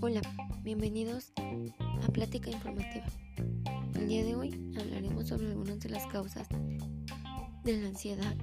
Hola, 0.00 0.22
bienvenidos 0.62 1.34
a 1.36 2.08
Plática 2.12 2.50
Informativa. 2.50 3.04
El 3.94 4.08
día 4.08 4.24
de 4.24 4.36
hoy 4.36 4.74
hablaremos 4.80 5.28
sobre 5.28 5.48
algunas 5.48 5.80
de 5.80 5.90
las 5.90 6.06
causas 6.06 6.48
de 7.62 7.76
la 7.78 7.88
ansiedad 7.88 8.34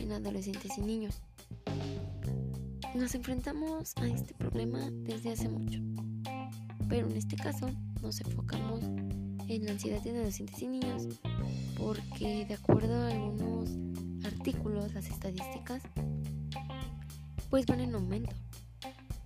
en 0.00 0.12
adolescentes 0.12 0.76
y 0.76 0.82
niños. 0.82 1.22
Nos 2.94 3.14
enfrentamos 3.14 3.94
a 3.96 4.06
este 4.06 4.34
problema 4.34 4.90
desde 4.90 5.32
hace 5.32 5.48
mucho, 5.48 5.80
pero 6.90 7.08
en 7.08 7.16
este 7.16 7.36
caso 7.36 7.70
nos 8.02 8.20
enfocamos 8.20 8.82
en 9.48 9.64
la 9.64 9.72
ansiedad 9.72 10.06
en 10.06 10.16
adolescentes 10.16 10.60
y 10.60 10.68
niños 10.68 11.08
porque 11.78 12.44
de 12.44 12.54
acuerdo 12.54 12.94
a 13.00 13.08
algunos 13.08 13.70
artículos, 14.24 14.94
las 14.94 15.08
estadísticas, 15.08 15.82
pues 17.50 17.66
van 17.66 17.80
en 17.80 17.94
aumento. 17.94 18.34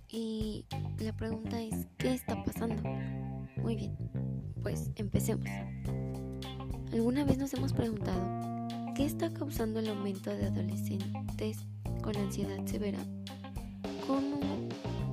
Y 0.09 0.65
la 0.99 1.13
pregunta 1.15 1.61
es, 1.61 1.87
¿qué 1.97 2.13
está 2.13 2.43
pasando? 2.43 2.81
Muy 3.57 3.75
bien, 3.75 3.97
pues 4.61 4.91
empecemos. 4.95 5.47
¿Alguna 6.93 7.25
vez 7.25 7.37
nos 7.37 7.53
hemos 7.53 7.73
preguntado 7.73 8.21
qué 8.95 9.05
está 9.05 9.31
causando 9.33 9.79
el 9.79 9.89
aumento 9.89 10.29
de 10.29 10.45
adolescentes 10.45 11.59
con 12.01 12.15
ansiedad 12.15 12.65
severa? 12.65 12.99
¿Cómo, 14.07 14.39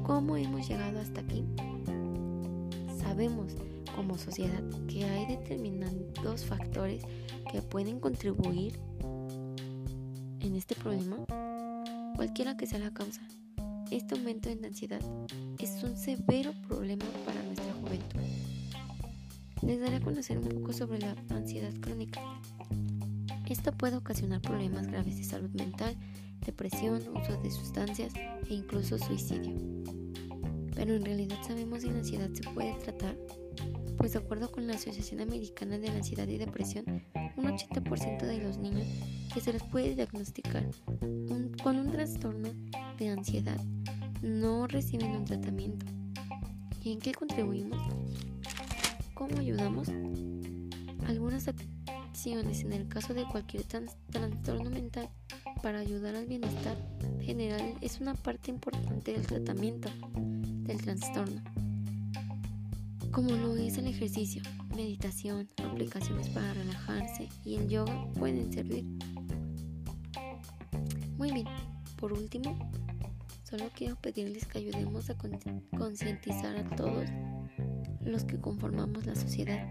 cómo 0.05 0.37
hemos 0.37 0.69
llegado 0.69 1.01
hasta 1.01 1.21
aquí? 1.21 1.45
Sabemos 2.99 3.57
como 3.95 4.17
sociedad 4.17 4.63
que 4.89 5.05
hay 5.05 5.27
determinados 5.27 6.45
factores 6.45 7.03
que 7.51 7.63
pueden 7.63 8.01
contribuir 8.01 8.79
en 10.45 10.57
este 10.57 10.75
problema, 10.75 11.17
cualquiera 12.17 12.57
que 12.57 12.67
sea 12.67 12.79
la 12.79 12.93
causa. 12.93 13.23
Este 13.91 14.15
aumento 14.15 14.51
en 14.51 14.65
ansiedad 14.65 15.01
es 15.59 15.83
un 15.83 15.97
severo 15.97 16.53
problema 16.69 17.05
para 17.25 17.43
nuestra 17.43 17.73
juventud. 17.73 18.21
Les 19.63 19.81
daré 19.81 19.97
a 19.97 20.01
conocer 20.01 20.39
un 20.39 20.49
poco 20.49 20.75
sobre 20.75 20.99
la 20.99 21.17
ansiedad 21.31 21.73
crónica. 21.81 22.21
Esta 23.49 23.73
puede 23.73 23.97
ocasionar 23.97 24.43
problemas 24.43 24.87
graves 24.87 25.17
de 25.17 25.25
salud 25.25 25.51
mental, 25.51 25.97
depresión, 26.45 27.03
uso 27.15 27.41
de 27.43 27.51
sustancias 27.51 28.13
e 28.15 28.55
incluso 28.55 28.99
suicidio. 28.99 29.57
Pero 30.75 30.95
en 30.95 31.07
realidad 31.07 31.39
sabemos 31.47 31.83
si 31.83 31.89
la 31.89 31.99
ansiedad 31.99 32.31
se 32.35 32.43
puede 32.51 32.75
tratar 32.75 33.17
pues 33.97 34.13
de 34.13 34.19
acuerdo 34.19 34.51
con 34.51 34.67
la 34.67 34.75
Asociación 34.75 35.21
Americana 35.21 35.79
de 35.79 35.89
la 35.89 35.95
Ansiedad 35.95 36.29
y 36.29 36.37
Depresión, 36.37 36.85
un 37.37 37.45
80% 37.47 38.27
de 38.27 38.43
los 38.43 38.59
niños 38.59 38.87
que 39.35 39.41
se 39.41 39.53
les 39.53 39.65
puede 39.65 39.97
diagnosticar 39.97 40.65
con 41.61 41.77
un 41.77 41.91
trastorno 41.91 42.51
de 42.99 43.09
ansiedad 43.09 43.61
no 44.23 44.69
reciben 44.69 45.11
un 45.11 45.25
tratamiento. 45.25 45.85
¿Y 46.85 46.93
en 46.93 47.01
qué 47.01 47.13
contribuimos? 47.13 47.79
¿Cómo 49.15 49.37
ayudamos? 49.39 49.89
Algunas 51.09 51.49
acciones 51.49 52.63
en 52.63 52.73
el 52.73 52.87
caso 52.87 53.13
de 53.13 53.25
cualquier 53.25 53.65
trastorno 53.65 54.71
mental 54.71 55.09
para 55.63 55.81
ayudar 55.81 56.15
al 56.15 56.27
bienestar 56.27 56.77
general 57.21 57.75
es 57.81 58.01
una 58.01 58.15
parte 58.15 58.53
importante 58.53 59.13
del 59.13 59.27
tratamiento 59.27 59.89
del 60.15 60.81
trastorno 60.81 61.43
como 63.15 63.31
lo 63.31 63.57
es 63.57 63.79
el 63.79 63.87
ejercicio, 63.87 64.43
meditación, 64.75 65.49
aplicaciones 65.65 66.29
para 66.31 66.53
relajarse 66.53 67.29
y 67.45 67.55
el 67.55 67.69
yoga 67.69 68.09
pueden 68.15 68.53
servir. 68.53 68.85
Muy 71.25 71.33
bien, 71.33 71.47
por 71.97 72.13
último, 72.13 72.55
solo 73.45 73.71
quiero 73.75 73.97
pedirles 73.97 74.45
que 74.45 74.59
ayudemos 74.59 75.09
a 75.09 75.17
concientizar 75.75 76.55
a 76.55 76.77
todos 76.77 77.09
los 78.03 78.25
que 78.25 78.39
conformamos 78.39 79.07
la 79.07 79.15
sociedad 79.15 79.67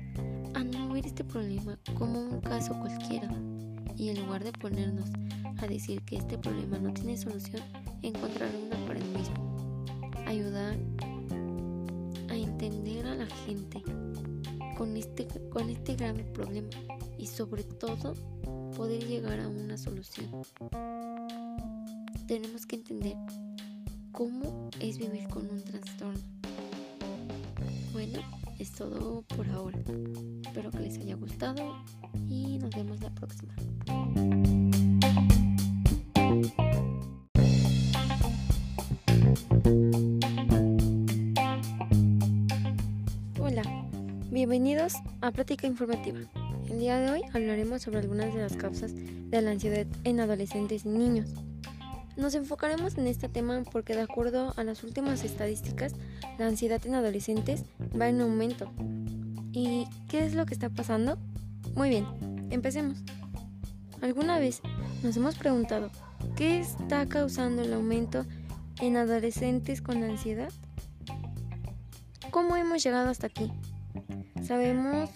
a 0.55 0.63
no 0.63 0.91
ver 0.91 1.05
este 1.05 1.23
problema 1.23 1.77
como 1.95 2.21
un 2.21 2.41
caso 2.41 2.73
cualquiera 2.79 3.29
y 3.95 4.09
en 4.09 4.25
lugar 4.25 4.43
de 4.43 4.51
ponernos 4.51 5.11
a 5.59 5.67
decir 5.67 6.01
que 6.05 6.15
este 6.15 6.39
problema 6.39 6.79
no 6.79 6.91
tiene 6.91 7.17
solución, 7.17 7.61
encontrar 8.01 8.49
una 8.55 8.87
para 8.87 8.97
el 8.97 9.05
mismo. 9.09 9.85
Ayudar 10.25 10.75
entender 12.31 13.05
a 13.05 13.13
la 13.13 13.27
gente 13.27 13.83
con 14.75 14.97
este, 14.97 15.27
con 15.51 15.69
este 15.69 15.95
grave 15.95 16.23
problema 16.23 16.69
y 17.19 17.27
sobre 17.27 17.63
todo 17.63 18.15
poder 18.75 19.05
llegar 19.05 19.39
a 19.39 19.47
una 19.47 19.77
solución. 19.77 20.31
Tenemos 22.27 22.65
que 22.65 22.77
entender 22.77 23.15
cómo 24.11 24.69
es 24.79 24.97
vivir 24.97 25.27
con 25.27 25.49
un 25.49 25.61
trastorno. 25.63 26.21
Bueno, 27.91 28.19
es 28.59 28.71
todo 28.71 29.23
por 29.23 29.47
ahora. 29.49 29.79
Espero 30.41 30.71
que 30.71 30.79
les 30.79 30.97
haya 30.97 31.15
gustado 31.15 31.83
y 32.27 32.57
nos 32.59 32.71
vemos 32.71 33.01
la 33.01 33.13
próxima. 33.13 33.53
Bienvenidos 44.33 44.95
a 45.21 45.31
Plática 45.31 45.67
Informativa. 45.67 46.19
El 46.67 46.79
día 46.79 46.99
de 46.99 47.11
hoy 47.11 47.21
hablaremos 47.33 47.81
sobre 47.81 47.99
algunas 47.99 48.33
de 48.33 48.41
las 48.41 48.57
causas 48.57 48.93
de 48.95 49.41
la 49.41 49.51
ansiedad 49.51 49.85
en 50.03 50.19
adolescentes 50.19 50.85
y 50.85 50.89
niños. 50.89 51.29
Nos 52.15 52.35
enfocaremos 52.35 52.97
en 52.97 53.07
este 53.07 53.27
tema 53.27 53.63
porque 53.71 53.95
de 53.95 54.01
acuerdo 54.01 54.53
a 54.55 54.63
las 54.63 54.83
últimas 54.83 55.23
estadísticas, 55.23 55.93
la 56.37 56.45
ansiedad 56.45 56.79
en 56.85 56.93
adolescentes 56.93 57.63
va 57.99 58.07
en 58.07 58.21
aumento. 58.21 58.71
¿Y 59.51 59.87
qué 60.09 60.25
es 60.25 60.35
lo 60.35 60.45
que 60.45 60.53
está 60.53 60.69
pasando? 60.69 61.17
Muy 61.75 61.89
bien, 61.89 62.05
empecemos. 62.51 62.99
¿Alguna 64.01 64.37
vez 64.37 64.61
nos 65.01 65.17
hemos 65.17 65.35
preguntado 65.35 65.89
qué 66.35 66.59
está 66.59 67.07
causando 67.07 67.63
el 67.63 67.73
aumento 67.73 68.25
en 68.79 68.97
adolescentes 68.97 69.81
con 69.81 70.03
ansiedad? 70.03 70.51
¿Cómo 72.29 72.55
hemos 72.55 72.83
llegado 72.83 73.09
hasta 73.09 73.27
aquí? 73.27 73.51
Sabemos 74.43 75.09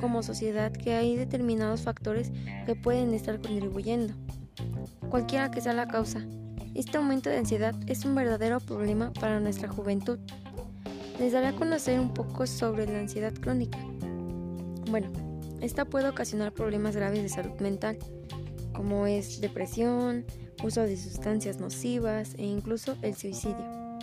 como 0.00 0.22
sociedad 0.22 0.72
que 0.72 0.94
hay 0.94 1.14
determinados 1.16 1.82
factores 1.82 2.32
que 2.66 2.74
pueden 2.74 3.14
estar 3.14 3.40
contribuyendo, 3.40 4.14
cualquiera 5.10 5.50
que 5.50 5.60
sea 5.60 5.74
la 5.74 5.86
causa. 5.86 6.26
Este 6.74 6.96
aumento 6.96 7.30
de 7.30 7.38
ansiedad 7.38 7.74
es 7.86 8.04
un 8.04 8.14
verdadero 8.14 8.60
problema 8.60 9.12
para 9.12 9.40
nuestra 9.40 9.68
juventud. 9.68 10.18
Les 11.18 11.32
daré 11.32 11.48
a 11.48 11.56
conocer 11.56 12.00
un 12.00 12.14
poco 12.14 12.46
sobre 12.46 12.86
la 12.86 13.00
ansiedad 13.00 13.32
crónica. 13.34 13.78
Bueno, 14.90 15.08
esta 15.60 15.84
puede 15.84 16.08
ocasionar 16.08 16.52
problemas 16.52 16.96
graves 16.96 17.22
de 17.22 17.28
salud 17.28 17.58
mental, 17.60 17.98
como 18.72 19.06
es 19.06 19.40
depresión, 19.40 20.24
uso 20.62 20.82
de 20.82 20.96
sustancias 20.96 21.58
nocivas 21.58 22.34
e 22.38 22.44
incluso 22.44 22.96
el 23.02 23.14
suicidio. 23.16 23.98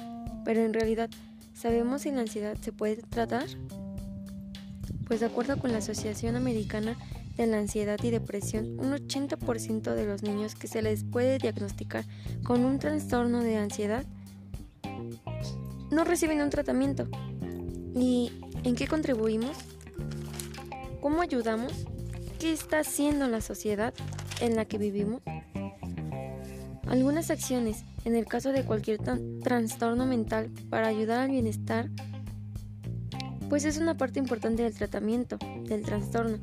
Pero 0.46 0.62
en 0.62 0.74
realidad, 0.74 1.10
¿sabemos 1.54 2.04
si 2.04 2.12
la 2.12 2.22
ansiedad 2.22 2.58
se 2.62 2.72
puede 2.72 2.98
tratar? 2.98 3.48
pues 5.08 5.22
de 5.22 5.26
acuerdo 5.26 5.58
con 5.58 5.72
la 5.72 5.78
Asociación 5.78 6.36
Americana 6.36 6.98
de 7.38 7.48
la 7.48 7.60
Ansiedad 7.60 8.00
y 8.04 8.10
Depresión, 8.10 8.80
un 8.80 8.92
80% 8.94 9.94
de 9.94 10.06
los 10.06 10.24
niños 10.24 10.56
que 10.56 10.68
se 10.68 10.82
les 10.82 11.04
puede 11.04 11.38
diagnosticar 11.38 12.04
con 12.44 12.66
un 12.66 12.80
trastorno 12.80 13.42
de 13.42 13.58
ansiedad 13.58 14.06
no 15.92 16.04
reciben 16.04 16.42
un 16.42 16.50
tratamiento. 16.50 17.08
¿Y 17.96 18.32
en 18.64 18.76
qué 18.76 18.88
contribuimos? 18.88 19.56
¿Cómo 21.02 21.22
ayudamos? 21.22 21.72
¿Qué 22.40 22.52
está 22.52 22.80
haciendo 22.80 23.28
la 23.28 23.42
sociedad 23.42 23.94
en 24.42 24.56
la 24.56 24.66
que 24.66 24.78
vivimos? 24.78 25.22
Algunas 26.88 27.32
acciones 27.32 27.84
en 28.06 28.16
el 28.16 28.26
caso 28.26 28.52
de 28.52 28.64
cualquier 28.64 29.00
trastorno 29.44 30.06
mental 30.06 30.50
para 30.70 30.88
ayudar 30.88 31.20
al 31.20 31.32
bienestar 31.32 31.90
pues 33.50 33.64
es 33.64 33.78
una 33.78 33.96
parte 33.96 34.20
importante 34.20 34.64
del 34.64 34.74
tratamiento 34.74 35.38
del 35.64 35.84
trastorno, 35.84 36.38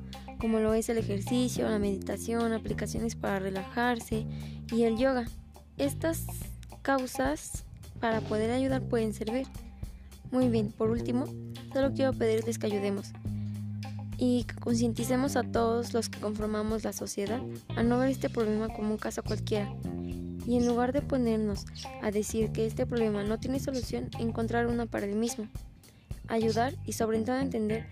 como 0.45 0.59
lo 0.59 0.75
es 0.75 0.91
el 0.91 0.99
ejercicio, 0.99 1.71
la 1.71 1.79
meditación, 1.79 2.53
aplicaciones 2.53 3.17
para 3.17 3.39
relajarse 3.39 4.27
y 4.71 4.83
el 4.83 4.99
yoga. 4.99 5.25
Estas 5.79 6.27
causas 6.83 7.65
para 7.99 8.21
poder 8.21 8.51
ayudar 8.51 8.83
pueden 8.83 9.15
servir. 9.15 9.47
Muy 10.31 10.51
bien, 10.51 10.71
por 10.71 10.91
último, 10.91 11.25
solo 11.73 11.95
quiero 11.95 12.13
pedirles 12.13 12.59
que 12.59 12.67
ayudemos 12.67 13.13
y 14.19 14.45
que 14.45 14.57
concienticemos 14.57 15.37
a 15.37 15.45
todos 15.45 15.95
los 15.95 16.11
que 16.11 16.21
conformamos 16.21 16.85
la 16.85 16.93
sociedad 16.93 17.41
a 17.75 17.83
no 17.83 17.97
ver 17.97 18.11
este 18.11 18.29
problema 18.29 18.69
como 18.69 18.91
un 18.91 18.99
caso 18.99 19.23
cualquiera. 19.23 19.75
Y 20.47 20.59
en 20.59 20.67
lugar 20.67 20.93
de 20.93 21.01
ponernos 21.01 21.65
a 22.03 22.11
decir 22.11 22.53
que 22.53 22.67
este 22.67 22.85
problema 22.85 23.25
no 23.25 23.41
tiene 23.41 23.61
solución, 23.61 24.11
encontrar 24.19 24.67
una 24.67 24.85
para 24.85 25.07
el 25.07 25.17
mismo 25.17 25.49
ayudar 26.29 26.75
y 26.85 26.93
sobre 26.93 27.21
todo 27.21 27.39
entender 27.39 27.87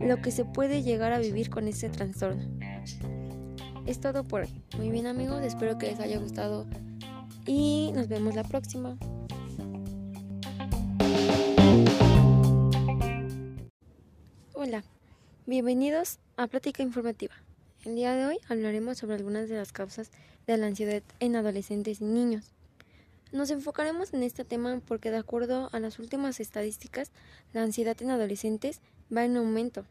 lo 0.00 0.20
que 0.22 0.30
se 0.30 0.44
puede 0.44 0.82
llegar 0.82 1.12
a 1.12 1.18
vivir 1.18 1.50
con 1.50 1.68
este 1.68 1.88
trastorno. 1.88 2.42
Es 3.86 4.00
todo 4.00 4.24
por 4.24 4.42
hoy. 4.42 4.62
Muy 4.76 4.90
bien 4.90 5.06
amigos, 5.06 5.42
espero 5.42 5.78
que 5.78 5.86
les 5.86 6.00
haya 6.00 6.18
gustado 6.18 6.66
y 7.46 7.92
nos 7.94 8.08
vemos 8.08 8.34
la 8.34 8.44
próxima. 8.44 8.96
Hola, 14.54 14.84
bienvenidos 15.46 16.18
a 16.36 16.46
Plática 16.46 16.82
Informativa. 16.82 17.34
El 17.84 17.94
día 17.94 18.14
de 18.14 18.26
hoy 18.26 18.38
hablaremos 18.48 18.98
sobre 18.98 19.16
algunas 19.16 19.48
de 19.48 19.56
las 19.56 19.72
causas 19.72 20.10
de 20.46 20.56
la 20.58 20.66
ansiedad 20.66 21.02
en 21.18 21.34
adolescentes 21.34 22.00
y 22.02 22.04
niños. 22.04 22.52
Nos 23.32 23.50
enfocaremos 23.50 24.12
en 24.12 24.24
este 24.24 24.44
tema 24.44 24.80
porque 24.84 25.12
de 25.12 25.18
acuerdo 25.18 25.68
a 25.72 25.78
las 25.78 26.00
últimas 26.00 26.40
estadísticas, 26.40 27.12
la 27.52 27.62
ansiedad 27.62 27.96
en 28.02 28.10
adolescentes 28.10 28.80
va 29.14 29.24
en 29.24 29.36
aumento. 29.36 29.84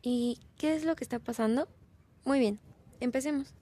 ¿Y 0.00 0.40
qué 0.56 0.74
es 0.74 0.84
lo 0.84 0.96
que 0.96 1.04
está 1.04 1.18
pasando? 1.18 1.68
Muy 2.24 2.38
bien, 2.38 2.58
empecemos. 3.00 3.52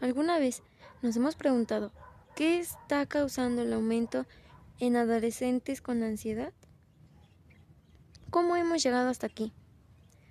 ¿Alguna 0.00 0.38
vez 0.38 0.62
nos 1.02 1.16
hemos 1.16 1.34
preguntado 1.34 1.90
qué 2.36 2.60
está 2.60 3.04
causando 3.06 3.62
el 3.62 3.72
aumento 3.72 4.26
en 4.78 4.94
adolescentes 4.94 5.80
con 5.80 6.04
ansiedad? 6.04 6.52
¿Cómo 8.30 8.54
hemos 8.54 8.80
llegado 8.80 9.08
hasta 9.08 9.26
aquí? 9.26 9.52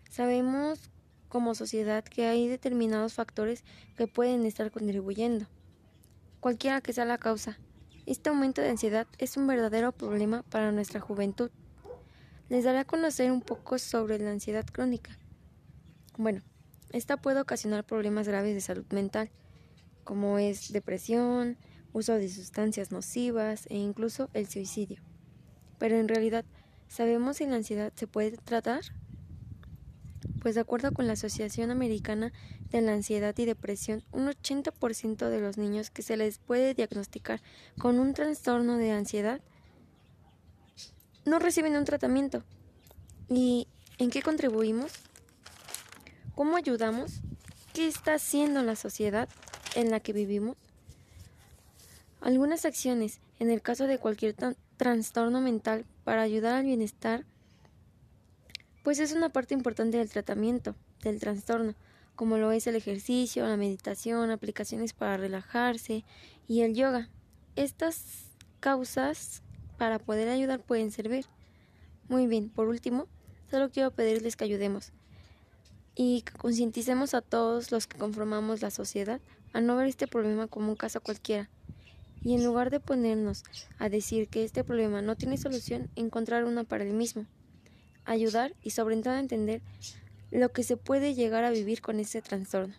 Sabemos 0.10 0.90
como 1.28 1.54
sociedad 1.54 2.06
que 2.06 2.28
hay 2.28 2.48
determinados 2.48 3.14
factores 3.14 3.66
que 3.98 4.08
pueden 4.08 4.46
estar 4.46 4.72
contribuyendo. 4.72 5.48
Cualquiera 6.40 6.80
que 6.82 6.94
sea 6.94 7.06
la 7.06 7.18
causa, 7.18 7.58
este 8.06 8.30
aumento 8.30 8.62
de 8.62 8.70
ansiedad 8.70 9.08
es 9.18 9.38
un 9.38 9.48
verdadero 9.48 9.92
problema 9.92 10.44
para 10.44 10.72
nuestra 10.72 11.00
juventud. 11.00 11.52
Les 12.50 12.64
daré 12.64 12.80
a 12.80 12.86
conocer 12.86 13.32
un 13.32 13.42
poco 13.42 13.78
sobre 13.80 14.20
la 14.20 14.32
ansiedad 14.32 14.66
crónica. 14.66 15.18
Bueno, 16.18 16.42
esta 16.92 17.18
puede 17.18 17.40
ocasionar 17.40 17.86
problemas 17.86 18.28
graves 18.28 18.54
de 18.54 18.62
salud 18.62 18.86
mental, 18.92 19.32
como 20.04 20.38
es 20.38 20.72
depresión, 20.74 21.58
uso 21.94 22.14
de 22.14 22.30
sustancias 22.30 22.92
nocivas 22.92 23.68
e 23.70 23.78
incluso 23.78 24.30
el 24.34 24.48
suicidio. 24.48 25.02
Pero 25.80 25.98
en 25.98 26.08
realidad, 26.08 26.46
¿sabemos 26.88 27.38
si 27.38 27.46
la 27.46 27.56
ansiedad 27.56 27.94
se 27.96 28.08
puede 28.08 28.38
tratar? 28.38 28.82
Pues 30.44 30.56
de 30.56 30.62
acuerdo 30.62 30.92
con 30.92 31.08
la 31.08 31.14
Asociación 31.14 31.72
Americana 31.72 32.34
de 32.70 32.82
la 32.82 32.92
Ansiedad 32.92 33.34
y 33.38 33.46
Depresión, 33.46 34.04
un 34.12 34.28
80% 34.28 35.30
de 35.30 35.40
los 35.40 35.58
niños 35.58 35.90
que 35.90 36.02
se 36.02 36.18
les 36.18 36.38
puede 36.38 36.74
diagnosticar 36.74 37.42
con 37.80 37.98
un 37.98 38.14
trastorno 38.14 38.76
de 38.76 38.92
ansiedad 38.92 39.40
no 41.24 41.40
reciben 41.40 41.78
un 41.78 41.86
tratamiento. 41.86 42.44
¿Y 43.30 43.70
en 44.00 44.10
qué 44.10 44.22
contribuimos? 44.22 44.92
¿Cómo 46.36 46.58
ayudamos? 46.58 47.22
¿Qué 47.74 47.88
está 47.88 48.16
haciendo 48.16 48.64
la 48.64 48.76
sociedad 48.76 49.30
en 49.76 49.92
la 49.92 50.02
que 50.02 50.12
vivimos? 50.12 50.58
Algunas 52.20 52.66
acciones, 52.66 53.22
en 53.40 53.50
el 53.50 53.62
caso 53.62 53.88
de 53.88 53.98
cualquier 53.98 54.36
trastorno 54.76 55.40
mental, 55.40 55.86
para 56.04 56.22
ayudar 56.22 56.56
al 56.56 56.66
bienestar 56.66 57.26
pues 58.84 59.00
es 59.00 59.14
una 59.14 59.30
parte 59.30 59.54
importante 59.54 59.98
del 59.98 60.10
tratamiento 60.10 60.76
del 61.02 61.20
trastorno, 61.20 61.74
como 62.16 62.38
lo 62.38 62.52
es 62.52 62.68
el 62.68 62.76
ejercicio, 62.76 63.48
la 63.48 63.58
meditación, 63.58 64.30
aplicaciones 64.30 64.94
para 64.94 65.18
relajarse 65.18 66.04
y 66.48 66.62
el 66.62 66.76
yoga. 66.76 67.10
Estas 67.56 68.30
causas 68.60 69.42
para 69.78 70.00
poder 70.00 70.28
ayudar 70.28 70.60
pueden 70.60 70.92
servir. 70.92 71.26
Muy 72.10 72.28
bien, 72.28 72.50
por 72.50 72.68
último, 72.68 73.08
solo 73.50 73.70
quiero 73.70 73.92
pedirles 73.92 74.36
que 74.36 74.44
ayudemos 74.44 74.92
y 75.96 76.22
que 76.24 76.34
concienticemos 76.34 77.14
a 77.14 77.22
todos 77.22 77.72
los 77.72 77.88
que 77.88 77.98
conformamos 77.98 78.62
la 78.62 78.72
sociedad 78.72 79.22
a 79.54 79.62
no 79.62 79.76
ver 79.78 79.88
este 79.88 80.08
problema 80.08 80.48
como 80.48 80.70
un 80.70 80.76
caso 80.76 81.02
cualquiera. 81.02 81.50
Y 82.22 82.36
en 82.36 82.44
lugar 82.44 82.70
de 82.70 82.80
ponernos 82.80 83.44
a 83.80 83.90
decir 83.90 84.28
que 84.28 84.44
este 84.44 84.64
problema 84.64 85.02
no 85.02 85.16
tiene 85.16 85.38
solución, 85.38 85.90
encontrar 85.96 86.46
una 86.46 86.64
para 86.64 86.84
el 86.84 86.94
mismo 86.94 87.26
ayudar 88.06 88.54
y 88.62 88.72
sobre 88.72 88.98
todo 88.98 89.18
entender 89.18 89.62
lo 90.32 90.52
que 90.52 90.64
se 90.64 90.78
puede 90.78 91.14
llegar 91.14 91.44
a 91.44 91.52
vivir 91.52 91.82
con 91.82 92.00
este 92.00 92.22
trastorno. 92.22 92.76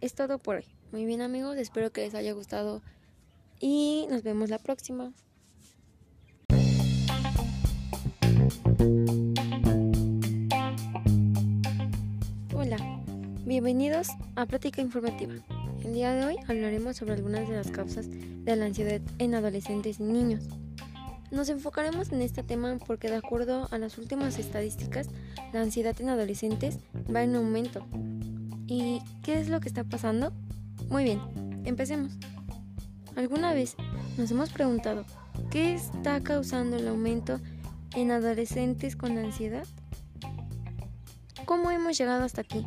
Es 0.00 0.14
todo 0.14 0.38
por 0.38 0.56
hoy. 0.56 0.64
Muy 0.92 1.04
bien 1.04 1.20
amigos, 1.20 1.56
espero 1.56 1.92
que 1.92 2.02
les 2.02 2.14
haya 2.14 2.32
gustado 2.32 2.82
y 3.60 4.06
nos 4.10 4.22
vemos 4.22 4.50
la 4.50 4.58
próxima. 4.58 5.12
Hola, 12.54 12.78
bienvenidos 13.44 14.08
a 14.36 14.46
Plática 14.46 14.80
Informativa. 14.80 15.34
El 15.84 15.94
día 15.94 16.12
de 16.14 16.24
hoy 16.24 16.36
hablaremos 16.48 16.96
sobre 16.96 17.14
algunas 17.14 17.48
de 17.48 17.56
las 17.56 17.70
causas 17.70 18.08
de 18.10 18.56
la 18.56 18.66
ansiedad 18.66 19.00
en 19.18 19.34
adolescentes 19.34 20.00
y 20.00 20.04
niños. 20.04 20.44
Nos 21.30 21.48
enfocaremos 21.48 22.12
en 22.12 22.22
este 22.22 22.42
tema 22.42 22.76
porque 22.86 23.08
de 23.08 23.16
acuerdo 23.16 23.68
a 23.72 23.78
las 23.78 23.98
últimas 23.98 24.38
estadísticas, 24.38 25.08
la 25.52 25.60
ansiedad 25.60 26.00
en 26.00 26.08
adolescentes 26.08 26.78
va 27.12 27.24
en 27.24 27.34
aumento. 27.34 27.84
¿Y 28.66 29.00
qué 29.22 29.40
es 29.40 29.48
lo 29.48 29.60
que 29.60 29.68
está 29.68 29.82
pasando? 29.82 30.32
Muy 30.88 31.04
bien, 31.04 31.20
empecemos. 31.64 32.12
¿Alguna 33.16 33.54
vez 33.54 33.74
nos 34.16 34.30
hemos 34.30 34.50
preguntado 34.50 35.04
qué 35.50 35.74
está 35.74 36.22
causando 36.22 36.76
el 36.76 36.86
aumento 36.86 37.40
en 37.94 38.12
adolescentes 38.12 38.94
con 38.94 39.18
ansiedad? 39.18 39.66
¿Cómo 41.44 41.70
hemos 41.70 41.98
llegado 41.98 42.24
hasta 42.24 42.42
aquí? 42.42 42.66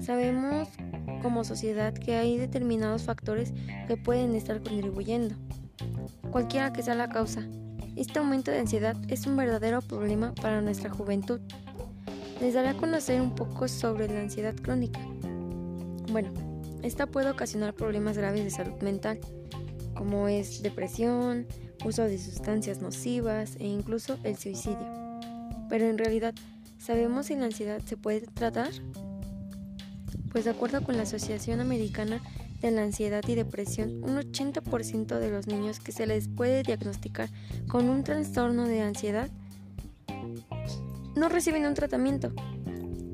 Sabemos 0.00 0.68
como 1.22 1.44
sociedad 1.44 1.94
que 1.94 2.16
hay 2.16 2.36
determinados 2.36 3.02
factores 3.02 3.52
que 3.86 3.96
pueden 3.96 4.34
estar 4.34 4.62
contribuyendo, 4.62 5.34
cualquiera 6.30 6.72
que 6.72 6.82
sea 6.82 6.94
la 6.94 7.08
causa, 7.08 7.46
este 8.00 8.18
aumento 8.18 8.50
de 8.50 8.60
ansiedad 8.60 8.96
es 9.08 9.26
un 9.26 9.36
verdadero 9.36 9.82
problema 9.82 10.34
para 10.34 10.62
nuestra 10.62 10.88
juventud. 10.88 11.38
Les 12.40 12.54
daré 12.54 12.70
a 12.70 12.76
conocer 12.76 13.20
un 13.20 13.34
poco 13.34 13.68
sobre 13.68 14.08
la 14.08 14.20
ansiedad 14.20 14.54
crónica. 14.54 15.00
Bueno, 16.10 16.30
esta 16.82 17.06
puede 17.06 17.28
ocasionar 17.28 17.74
problemas 17.74 18.16
graves 18.16 18.42
de 18.42 18.50
salud 18.50 18.80
mental, 18.80 19.20
como 19.94 20.28
es 20.28 20.62
depresión, 20.62 21.46
uso 21.84 22.04
de 22.04 22.16
sustancias 22.16 22.80
nocivas 22.80 23.56
e 23.60 23.66
incluso 23.66 24.18
el 24.24 24.38
suicidio. 24.38 25.20
Pero 25.68 25.84
en 25.84 25.98
realidad, 25.98 26.34
¿sabemos 26.78 27.26
si 27.26 27.36
la 27.36 27.44
ansiedad 27.44 27.82
se 27.84 27.98
puede 27.98 28.22
tratar? 28.22 28.70
Pues 30.32 30.46
de 30.46 30.52
acuerdo 30.52 30.82
con 30.82 30.96
la 30.96 31.02
Asociación 31.02 31.60
Americana 31.60 32.22
de 32.60 32.70
la 32.70 32.82
ansiedad 32.82 33.22
y 33.26 33.34
depresión, 33.34 34.02
un 34.04 34.16
80% 34.16 35.18
de 35.18 35.30
los 35.30 35.46
niños 35.46 35.80
que 35.80 35.92
se 35.92 36.06
les 36.06 36.28
puede 36.28 36.62
diagnosticar 36.62 37.28
con 37.68 37.88
un 37.88 38.04
trastorno 38.04 38.66
de 38.66 38.82
ansiedad 38.82 39.30
no 41.16 41.28
reciben 41.28 41.66
un 41.66 41.74
tratamiento. 41.74 42.32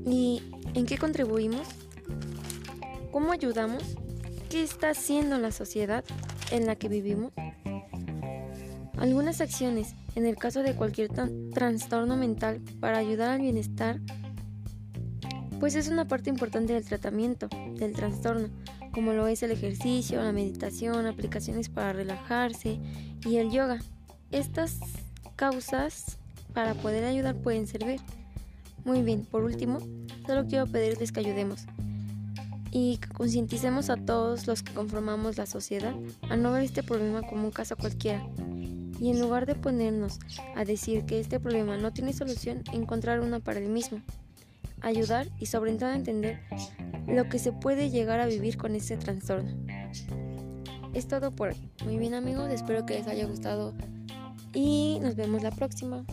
¿Y 0.05 0.43
en 0.75 0.87
qué 0.87 0.99
contribuimos? 0.99 1.67
¿Cómo 3.11 3.33
ayudamos? 3.33 3.83
¿Qué 4.50 4.62
está 4.62 4.91
haciendo 4.91 5.38
la 5.38 5.50
sociedad 5.50 6.05
en 6.50 6.67
la 6.67 6.76
que 6.76 6.88
vivimos? 6.88 7.33
Algunas 8.99 9.41
acciones, 9.41 9.95
en 10.15 10.26
el 10.26 10.37
caso 10.37 10.62
de 10.62 10.75
cualquier 10.75 11.11
trastorno 11.53 12.17
mental, 12.17 12.61
para 12.81 12.99
ayudar 12.99 13.31
al 13.31 13.41
bienestar, 13.41 14.00
pues 15.59 15.75
es 15.75 15.88
una 15.88 16.07
parte 16.07 16.31
importante 16.31 16.75
del 16.75 16.85
tratamiento 16.85 17.49
del 17.75 17.93
trastorno 17.93 18.49
como 18.97 19.12
lo 19.12 19.26
es 19.26 19.43
el 19.43 19.50
ejercicio, 19.50 20.23
la 20.23 20.33
meditación, 20.33 21.05
aplicaciones 21.05 21.69
para 21.69 21.93
relajarse 21.93 22.81
y 23.26 23.37
el 23.37 23.50
yoga. 23.50 23.79
Estas 24.31 24.79
causas 25.37 26.17
para 26.55 26.73
poder 26.73 27.05
ayudar 27.05 27.37
pueden 27.37 27.67
servir. 27.67 28.00
Muy 28.87 29.03
bien, 29.03 29.26
por 29.26 29.45
último, 29.45 29.81
solo 30.26 30.47
quiero 30.47 30.67
pedirles 30.67 31.12
que 31.12 31.21
ayudemos 31.21 31.67
y 32.71 32.97
que 32.97 33.09
concienticemos 33.11 33.91
a 33.91 33.99
todos 33.99 34.47
los 34.47 34.62
que 34.62 34.73
conformamos 34.73 35.37
la 35.37 35.45
sociedad 35.45 35.95
a 36.31 36.37
no 36.38 36.53
ver 36.53 36.62
este 36.62 36.83
problema 36.83 37.21
como 37.21 37.45
un 37.45 37.50
caso 37.50 37.76
cualquiera. 37.76 38.26
Y 38.99 39.11
en 39.11 39.21
lugar 39.21 39.45
de 39.45 39.57
ponernos 39.57 40.21
a 40.55 40.65
decir 40.65 41.05
que 41.05 41.21
este 41.21 41.38
problema 41.38 41.76
no 41.76 41.93
tiene 41.93 42.15
solución, 42.15 42.62
encontrar 42.73 43.21
una 43.21 43.41
para 43.41 43.59
el 43.61 43.69
mismo. 43.69 44.00
Ayudar 44.87 45.26
y 45.40 45.47
sobre 45.47 45.73
todo 45.73 45.93
entender 45.93 46.38
lo 47.09 47.28
que 47.28 47.40
se 47.40 47.50
puede 47.50 47.90
llegar 47.90 48.21
a 48.21 48.26
vivir 48.26 48.57
con 48.57 48.76
este 48.76 48.97
trastorno. 48.97 49.50
Es 50.95 51.09
todo 51.09 51.33
por 51.33 51.49
hoy. 51.49 51.71
Muy 51.85 51.99
bien 51.99 52.14
amigos, 52.14 52.52
espero 52.52 52.87
que 52.87 52.95
les 52.95 53.09
haya 53.09 53.26
gustado 53.26 53.75
y 54.55 55.00
nos 55.02 55.16
vemos 55.16 55.43
la 55.43 55.50
próxima. 55.50 56.05